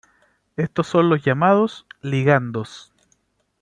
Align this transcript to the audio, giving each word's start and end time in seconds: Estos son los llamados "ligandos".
Estos 0.57 0.87
son 0.87 1.09
los 1.11 1.23
llamados 1.23 1.85
"ligandos". 2.01 2.91